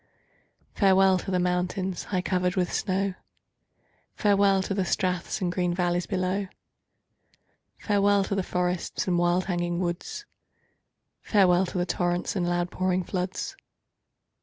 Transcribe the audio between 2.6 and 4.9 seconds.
snow, Farewell to the